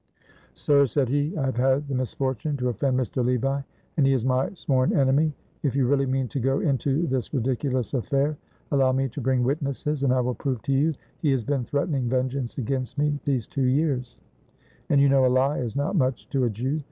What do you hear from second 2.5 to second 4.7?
to offend Mr. Levi, and he is my